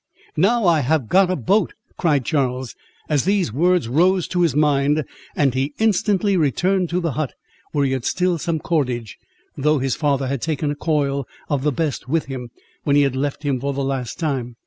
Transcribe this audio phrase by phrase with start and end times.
[0.35, 2.73] "Now I have got a boat!" cried Charles,
[3.07, 5.03] as these words rose to his mind;
[5.35, 7.33] and he instantly returned to the hut,
[7.71, 9.19] where he had still some cordage,
[9.55, 12.49] though his father had taken a coil of the best with him,
[12.83, 14.55] when he left him for the last time.